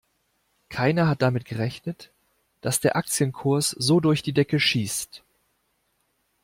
[0.69, 2.11] Keiner hat damit gerechnet,
[2.61, 5.23] dass der Aktienkurs so durch die Decke schießt.